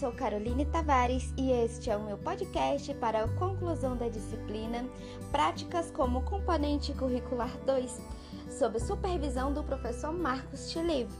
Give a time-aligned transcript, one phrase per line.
[0.00, 4.82] sou Caroline Tavares e este é o meu podcast para a conclusão da disciplina
[5.30, 8.00] Práticas como Componente Curricular 2,
[8.48, 11.14] sob supervisão do professor Marcos Chilivo.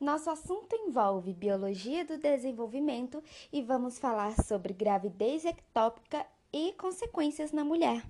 [0.00, 7.64] Nosso assunto envolve biologia do desenvolvimento e vamos falar sobre gravidez ectópica e consequências na
[7.64, 8.02] mulher.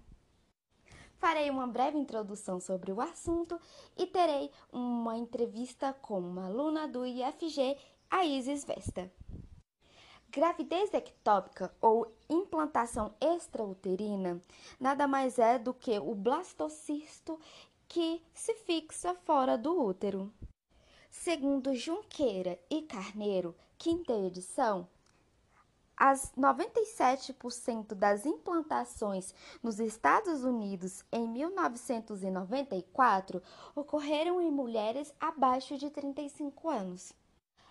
[1.19, 3.59] Farei uma breve introdução sobre o assunto
[3.97, 7.77] e terei uma entrevista com uma aluna do IFG,
[8.11, 9.11] a Isis Vesta.
[10.31, 14.41] Gravidez ectópica ou implantação extrauterina
[14.81, 17.39] nada mais é do que o blastocisto
[17.87, 20.33] que se fixa fora do útero.
[21.09, 24.89] Segundo Junqueira e Carneiro, quinta edição,
[25.97, 33.41] as 97% das implantações nos Estados Unidos em 1994
[33.75, 37.13] ocorreram em mulheres abaixo de 35 anos.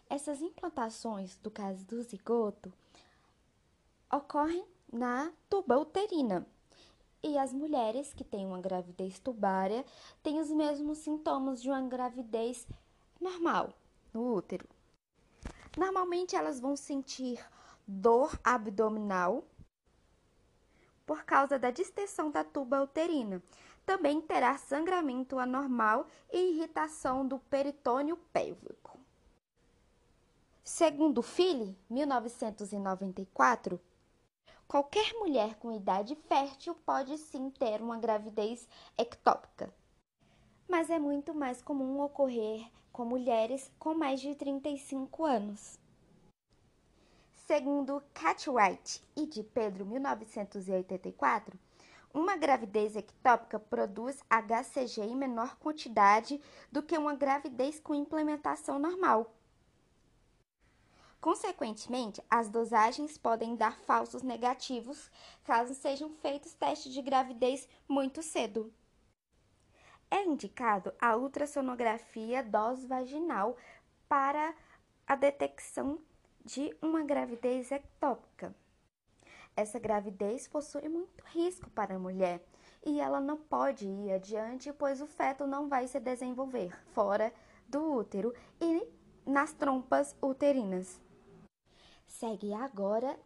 [0.09, 2.71] Essas implantações, do caso do zigoto,
[4.11, 6.45] ocorrem na tuba uterina.
[7.21, 9.85] E as mulheres que têm uma gravidez tubária
[10.21, 12.67] têm os mesmos sintomas de uma gravidez
[13.19, 13.73] normal
[14.13, 14.67] no útero.
[15.77, 17.39] Normalmente elas vão sentir
[17.87, 19.43] dor abdominal
[21.05, 23.41] por causa da distensão da tuba uterina.
[23.85, 28.97] Também terá sangramento anormal e irritação do peritônio pélvico.
[30.63, 33.79] Segundo Philly, 1994,
[34.65, 38.67] qualquer mulher com idade fértil pode sim ter uma gravidez
[38.97, 39.73] ectópica.
[40.69, 45.82] Mas é muito mais comum ocorrer com mulheres com mais de 35 anos.
[47.45, 51.59] Segundo Cartwright e de Pedro, 1984,
[52.13, 56.39] uma gravidez ectópica produz HCG em menor quantidade
[56.71, 59.35] do que uma gravidez com implementação normal.
[61.19, 65.11] Consequentemente, as dosagens podem dar falsos negativos
[65.43, 68.73] caso sejam feitos testes de gravidez muito cedo.
[70.09, 73.57] É indicado a ultrassonografia dose vaginal
[74.07, 74.55] para
[75.05, 75.99] a detecção
[76.43, 78.53] de uma gravidez ectópica.
[79.55, 82.43] Essa gravidez possui muito risco para a mulher
[82.85, 87.33] e ela não pode ir adiante, pois o feto não vai se desenvolver fora
[87.67, 88.87] do útero e
[89.25, 90.99] nas trompas uterinas.
[92.07, 93.17] Segue agora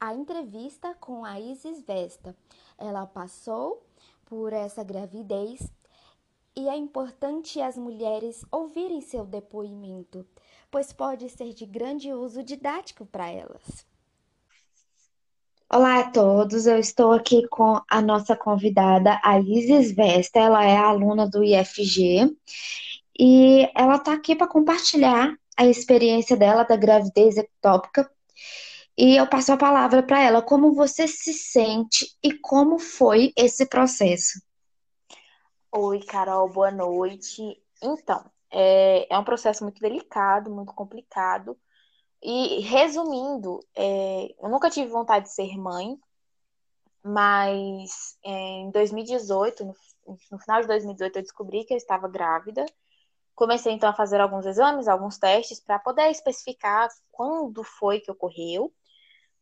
[0.00, 2.36] a entrevista com a Isis Vesta.
[2.76, 3.86] Ela passou
[4.24, 5.72] por essa gravidez
[6.56, 10.26] e é importante as mulheres ouvirem seu depoimento
[10.74, 13.86] pois pode ser de grande uso didático para elas.
[15.72, 20.76] Olá a todos, eu estou aqui com a nossa convidada, a Isis Vesta, ela é
[20.76, 22.36] aluna do IFG
[23.16, 28.10] e ela está aqui para compartilhar a experiência dela da gravidez ectópica
[28.98, 30.42] e eu passo a palavra para ela.
[30.42, 34.42] Como você se sente e como foi esse processo?
[35.70, 37.62] Oi, Carol, boa noite.
[37.80, 41.58] Então, é, é um processo muito delicado, muito complicado.
[42.22, 45.98] E resumindo, é, eu nunca tive vontade de ser mãe,
[47.02, 49.74] mas é, em 2018, no,
[50.30, 52.64] no, final de 2018, eu descobri que eu estava grávida.
[53.34, 58.72] Comecei então a fazer alguns exames, alguns testes, para poder especificar quando foi que ocorreu.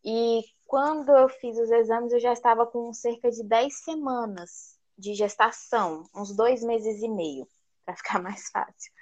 [0.05, 5.15] E quando eu fiz os exames, eu já estava com cerca de 10 semanas de
[5.15, 7.47] gestação, uns dois meses e meio,
[7.85, 8.93] para ficar mais fácil.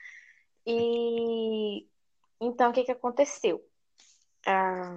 [0.67, 1.89] E
[2.41, 3.65] então o que, que aconteceu?
[4.47, 4.97] Ah,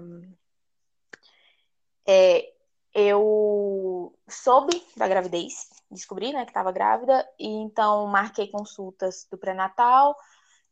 [2.07, 2.53] é,
[2.93, 10.15] eu soube da gravidez, descobri né, que estava grávida, e então marquei consultas do pré-natal.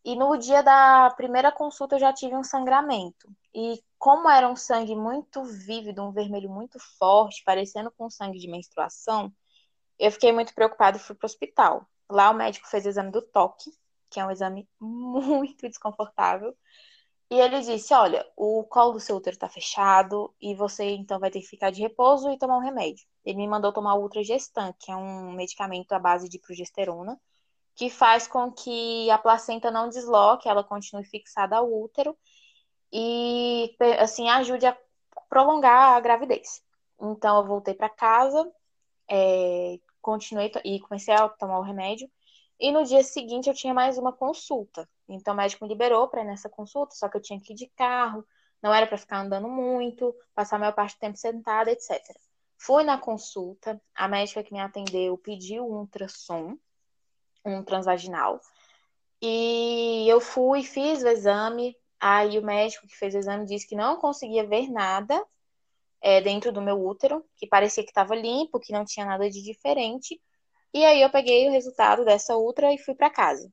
[0.04, 3.30] E no dia da primeira consulta eu já tive um sangramento.
[3.54, 8.48] E como era um sangue muito vívido, um vermelho muito forte, parecendo com sangue de
[8.48, 9.32] menstruação,
[10.00, 11.88] eu fiquei muito preocupada e fui para o hospital.
[12.10, 13.72] Lá o médico fez o exame do toque
[14.12, 16.56] que é um exame muito desconfortável.
[17.32, 21.32] E ele disse: Olha, o colo do seu útero está fechado e você então vai
[21.32, 23.08] ter que ficar de repouso e tomar um remédio.
[23.26, 27.20] Ele me mandou tomar o Ultragestan, que é um medicamento à base de progesterona,
[27.76, 32.18] que faz com que a placenta não desloque, ela continue fixada ao útero
[32.92, 34.78] e assim ajude a
[35.30, 36.62] prolongar a gravidez.
[37.00, 38.52] Então eu voltei para casa,
[39.10, 42.10] é, continuei e comecei a tomar o remédio.
[42.62, 44.88] E no dia seguinte eu tinha mais uma consulta.
[45.10, 47.56] Então o médico me liberou para ir nessa consulta, só que eu tinha que ir
[47.56, 48.24] de carro,
[48.62, 52.00] não era para ficar andando muito, passar a maior parte do tempo sentada, etc.
[52.60, 56.56] Fui na consulta, a médica que me atendeu pediu um ultrassom,
[57.44, 58.40] um transvaginal,
[59.22, 61.76] E eu fui, fiz o exame.
[62.00, 65.24] Aí o médico que fez o exame disse que não conseguia ver nada
[66.02, 69.42] é, dentro do meu útero, que parecia que estava limpo, que não tinha nada de
[69.44, 70.22] diferente.
[70.74, 73.52] E aí eu peguei o resultado dessa ultra e fui para casa.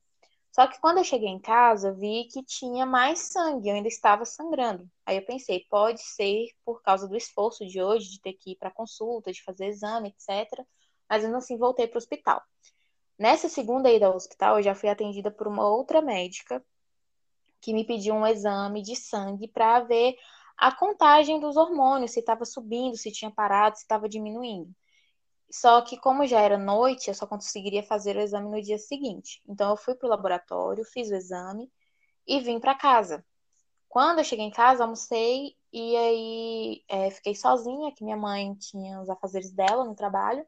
[0.52, 4.24] Só que quando eu cheguei em casa, vi que tinha mais sangue, eu ainda estava
[4.24, 4.88] sangrando.
[5.06, 8.56] Aí eu pensei, pode ser por causa do esforço de hoje, de ter que ir
[8.56, 10.64] para consulta, de fazer exame, etc.
[11.08, 12.42] Mas ainda assim voltei para o hospital.
[13.18, 16.64] Nessa segunda ida ao hospital, eu já fui atendida por uma outra médica
[17.60, 20.16] que me pediu um exame de sangue para ver
[20.56, 24.74] a contagem dos hormônios, se estava subindo, se tinha parado, se estava diminuindo.
[25.50, 29.42] Só que, como já era noite, eu só conseguiria fazer o exame no dia seguinte.
[29.48, 31.70] Então, eu fui para o laboratório, fiz o exame
[32.26, 33.24] e vim para casa.
[33.88, 39.00] Quando eu cheguei em casa, almocei e aí é, fiquei sozinha, que minha mãe tinha
[39.00, 40.46] os afazeres dela no trabalho.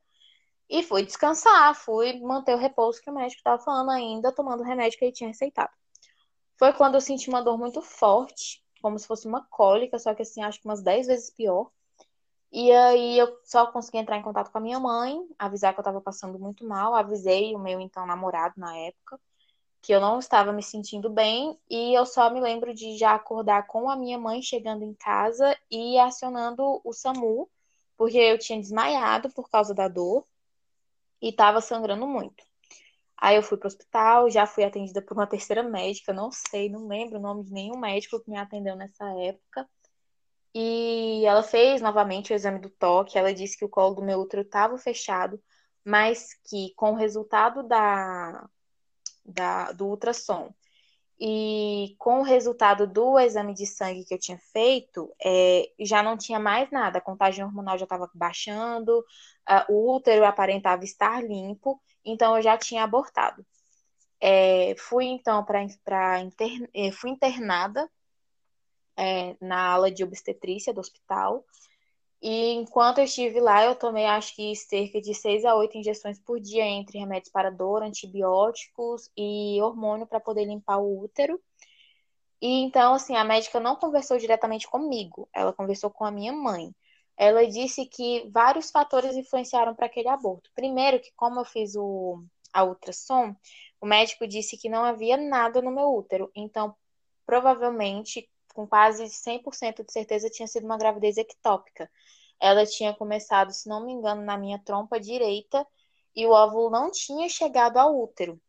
[0.69, 4.65] E fui descansar, fui manter o repouso que o médico estava falando ainda, tomando o
[4.65, 5.73] remédio que ele tinha receitado.
[6.57, 10.23] Foi quando eu senti uma dor muito forte, como se fosse uma cólica, só que
[10.23, 11.71] assim, acho que umas 10 vezes pior.
[12.53, 15.83] E aí eu só consegui entrar em contato com a minha mãe, avisar que eu
[15.83, 19.21] estava passando muito mal, avisei o meu então namorado na época
[19.83, 23.67] que eu não estava me sentindo bem e eu só me lembro de já acordar
[23.67, 27.49] com a minha mãe chegando em casa e acionando o SAMU,
[27.97, 30.27] porque eu tinha desmaiado por causa da dor
[31.21, 32.45] e estava sangrando muito.
[33.17, 36.71] Aí eu fui para o hospital, já fui atendida por uma terceira médica, não sei,
[36.71, 39.69] não lembro o nome de nenhum médico que me atendeu nessa época.
[40.55, 43.19] E ela fez novamente o exame do toque.
[43.19, 45.41] Ela disse que o colo do meu útero estava fechado,
[45.85, 48.49] mas que com o resultado da,
[49.25, 50.53] da, do ultrassom
[51.21, 56.17] e com o resultado do exame de sangue que eu tinha feito, é, já não
[56.17, 56.99] tinha mais nada.
[56.99, 59.05] A contagem hormonal já estava baixando,
[59.69, 63.45] o útero aparentava estar limpo, então eu já tinha abortado.
[64.19, 65.63] É, fui então para
[66.21, 67.89] inter, é, fui internada
[69.01, 71.45] é, na ala de obstetrícia do hospital.
[72.23, 76.19] E enquanto eu estive lá, eu tomei acho que cerca de 6 a 8 injeções
[76.19, 81.41] por dia entre remédios para dor, antibióticos e hormônio para poder limpar o útero.
[82.43, 86.75] E então, assim, a médica não conversou diretamente comigo, ela conversou com a minha mãe.
[87.17, 90.51] Ela disse que vários fatores influenciaram para aquele aborto.
[90.55, 93.35] Primeiro, que como eu fiz o, a ultrassom,
[93.81, 96.31] o médico disse que não havia nada no meu útero.
[96.35, 96.75] Então,
[97.27, 101.91] provavelmente, com quase 100% de certeza, tinha sido uma gravidez ectópica.
[102.41, 105.67] Ela tinha começado, se não me engano, na minha trompa direita
[106.15, 108.41] e o óvulo não tinha chegado ao útero.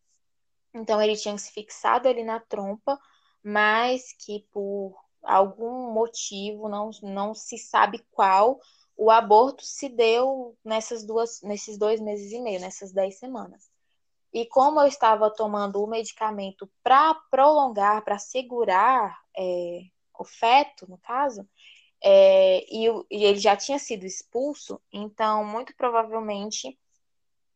[0.74, 3.00] Então, ele tinha se fixado ali na trompa,
[3.44, 8.59] mas que por algum motivo, não, não se sabe qual,
[8.95, 13.69] o aborto se deu nessas duas, nesses dois meses e meio, nessas dez semanas.
[14.33, 19.81] E como eu estava tomando o medicamento para prolongar, para segurar é,
[20.18, 21.48] o feto, no caso,
[22.04, 26.78] é, e, e, ele já tinha sido expulso, então muito provavelmente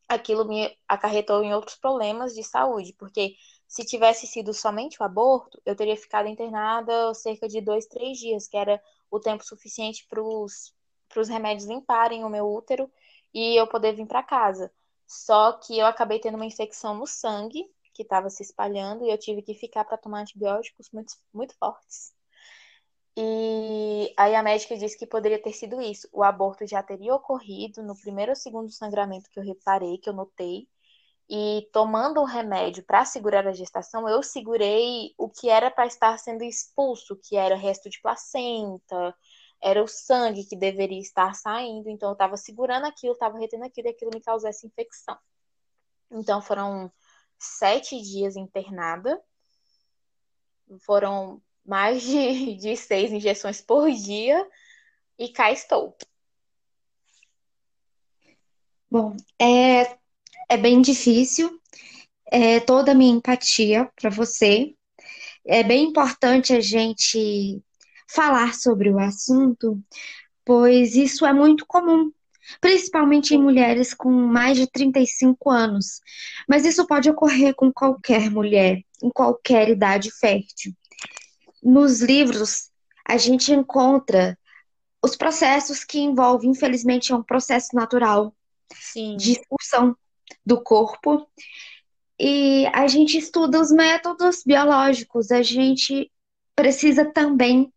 [0.07, 3.35] aquilo me acarretou em outros problemas de saúde, porque
[3.67, 8.47] se tivesse sido somente o aborto, eu teria ficado internada cerca de dois, três dias,
[8.47, 12.91] que era o tempo suficiente para os remédios limparem o meu útero
[13.33, 14.71] e eu poder vir para casa.
[15.07, 19.17] Só que eu acabei tendo uma infecção no sangue que estava se espalhando e eu
[19.17, 22.13] tive que ficar para tomar antibióticos muito, muito fortes.
[23.17, 26.07] E aí a médica disse que poderia ter sido isso.
[26.11, 30.13] O aborto já teria ocorrido no primeiro ou segundo sangramento que eu reparei, que eu
[30.13, 30.67] notei.
[31.29, 36.17] E tomando o remédio para segurar a gestação, eu segurei o que era para estar
[36.19, 39.15] sendo expulso, que era resto de placenta,
[39.61, 41.89] era o sangue que deveria estar saindo.
[41.89, 45.17] Então eu estava segurando aquilo, estava retendo aquilo e aquilo me causasse infecção.
[46.11, 46.91] Então foram
[47.45, 49.21] sete dias internada.
[50.81, 54.47] Foram mais de, de seis injeções por dia
[55.17, 55.97] e cá estou.
[58.89, 59.97] Bom, é,
[60.49, 61.59] é bem difícil.
[62.27, 64.75] É toda a minha empatia para você.
[65.45, 67.61] É bem importante a gente
[68.07, 69.81] falar sobre o assunto,
[70.43, 72.11] pois isso é muito comum,
[72.61, 76.01] principalmente em mulheres com mais de 35 anos.
[76.47, 80.73] Mas isso pode ocorrer com qualquer mulher, em qualquer idade fértil
[81.65, 82.69] nos livros
[83.03, 84.37] a gente encontra
[85.03, 88.35] os processos que envolvem, infelizmente, é um processo natural
[88.73, 89.17] Sim.
[89.17, 89.95] de expulsão
[90.45, 91.27] do corpo.
[92.19, 96.11] E a gente estuda os métodos biológicos, a gente
[96.55, 97.71] precisa também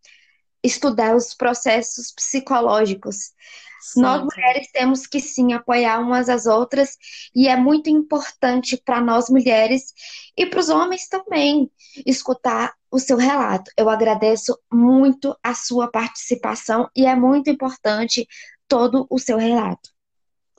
[0.62, 3.32] estudar os processos psicológicos.
[3.80, 4.24] Sim, Nós sim.
[4.24, 6.96] mulheres temos que sim apoiar umas às outras
[7.34, 9.94] e é muito importante para nós mulheres
[10.36, 11.70] e para os homens também
[12.04, 13.70] escutar o seu relato.
[13.76, 18.26] Eu agradeço muito a sua participação e é muito importante
[18.66, 19.90] todo o seu relato.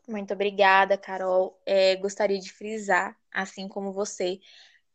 [0.08, 1.62] Muito obrigada, Carol.
[1.66, 4.40] É, gostaria de frisar, assim como você,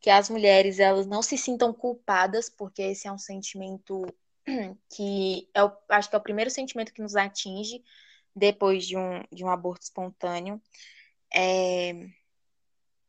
[0.01, 4.05] que as mulheres elas não se sintam culpadas, porque esse é um sentimento
[4.89, 7.81] que é o, acho que é o primeiro sentimento que nos atinge
[8.35, 10.61] depois de um, de um aborto espontâneo.
[11.33, 11.93] É,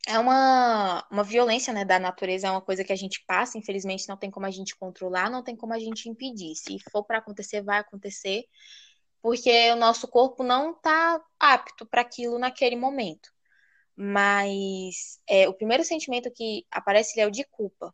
[0.06, 4.08] é uma, uma violência, né, da natureza, é uma coisa que a gente passa, infelizmente
[4.08, 6.54] não tem como a gente controlar, não tem como a gente impedir.
[6.54, 8.44] Se for para acontecer, vai acontecer,
[9.20, 13.30] porque o nosso corpo não está apto para aquilo naquele momento.
[13.96, 17.92] Mas é, o primeiro sentimento que aparece é o de culpa.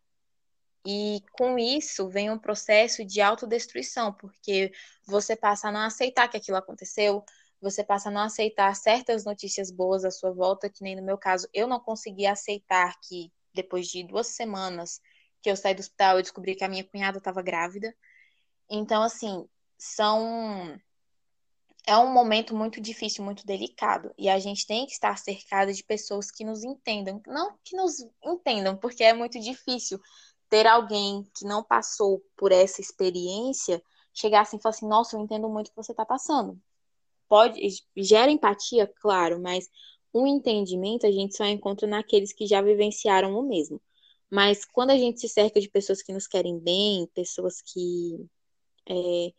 [0.85, 4.73] E com isso vem um processo de autodestruição, porque
[5.07, 7.25] você passa a não aceitar que aquilo aconteceu,
[7.61, 11.17] você passa a não aceitar certas notícias boas à sua volta, que nem no meu
[11.17, 15.01] caso, eu não consegui aceitar que depois de duas semanas
[15.41, 17.95] que eu saí do hospital, eu descobri que a minha cunhada estava grávida.
[18.71, 19.47] Então, assim,
[19.79, 20.79] são.
[21.85, 24.15] É um momento muito difícil, muito delicado.
[24.17, 27.21] E a gente tem que estar cercado de pessoas que nos entendam.
[27.27, 30.01] Não que nos entendam, porque é muito difícil
[30.53, 33.83] ter alguém que não passou por essa experiência
[34.13, 36.61] chegar assim e falar assim: Nossa, eu entendo muito o que você está passando.
[37.29, 37.59] Pode,
[37.97, 39.71] gera empatia, claro, mas
[40.13, 43.81] um entendimento a gente só encontra naqueles que já vivenciaram o mesmo.
[44.31, 48.27] Mas quando a gente se cerca de pessoas que nos querem bem, pessoas que
[48.89, 49.33] é,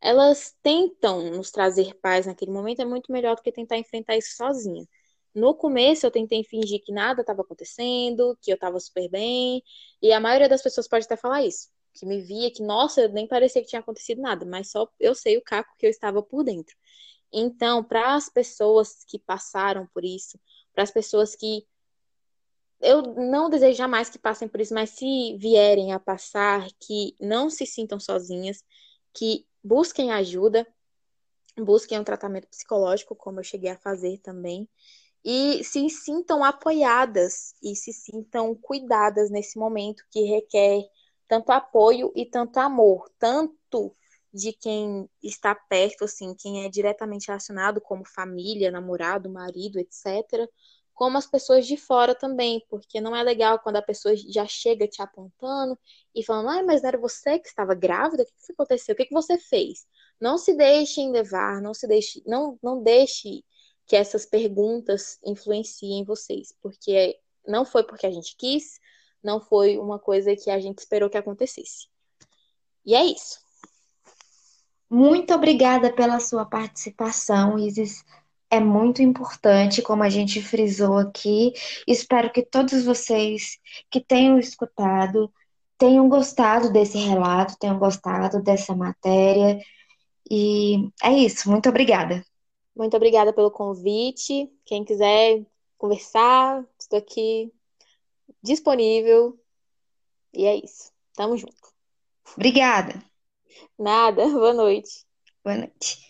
[0.00, 4.36] elas tentam nos trazer paz naquele momento, é muito melhor do que tentar enfrentar isso
[4.36, 4.86] sozinha.
[5.34, 9.62] No começo eu tentei fingir que nada estava acontecendo, que eu estava super bem,
[10.02, 13.28] e a maioria das pessoas pode até falar isso, que me via que, nossa, nem
[13.28, 16.42] parecia que tinha acontecido nada, mas só eu sei o caco que eu estava por
[16.42, 16.74] dentro.
[17.32, 20.38] Então, para as pessoas que passaram por isso,
[20.72, 21.64] para as pessoas que
[22.80, 27.50] eu não desejo jamais que passem por isso, mas se vierem a passar, que não
[27.50, 28.64] se sintam sozinhas,
[29.12, 30.66] que busquem ajuda,
[31.58, 34.68] busquem um tratamento psicológico, como eu cheguei a fazer também,
[35.24, 40.82] e se sintam apoiadas e se sintam cuidadas nesse momento que requer
[41.28, 43.94] tanto apoio e tanto amor, tanto
[44.32, 50.48] de quem está perto, assim, quem é diretamente relacionado, como família, namorado, marido, etc.,
[50.94, 54.86] como as pessoas de fora também, porque não é legal quando a pessoa já chega
[54.86, 55.78] te apontando
[56.14, 58.22] e falando, ai, mas não era você que estava grávida?
[58.22, 58.92] O que, que aconteceu?
[58.92, 59.86] O que, que você fez?
[60.20, 63.42] Não se deixem levar, não se deixe, não, não deixe
[63.90, 68.78] que essas perguntas influenciem vocês, porque não foi porque a gente quis,
[69.20, 71.88] não foi uma coisa que a gente esperou que acontecesse.
[72.86, 73.40] E é isso.
[74.88, 78.04] Muito obrigada pela sua participação, Isis.
[78.48, 81.52] É muito importante, como a gente frisou aqui.
[81.84, 83.58] Espero que todos vocês
[83.90, 85.32] que tenham escutado
[85.76, 89.58] tenham gostado desse relato, tenham gostado dessa matéria.
[90.30, 91.50] E é isso.
[91.50, 92.24] Muito obrigada.
[92.80, 94.50] Muito obrigada pelo convite.
[94.64, 95.44] Quem quiser
[95.76, 97.52] conversar, estou aqui
[98.42, 99.38] disponível.
[100.32, 100.90] E é isso.
[101.12, 101.74] Tamo junto.
[102.34, 102.94] Obrigada.
[103.78, 104.24] Nada.
[104.32, 105.04] Boa noite.
[105.44, 106.09] Boa noite.